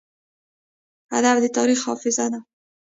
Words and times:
ادب 1.17 1.35
د 1.43 1.45
تاریخ 1.57 1.79
حافظه 1.87 2.25
ده. 2.33 2.39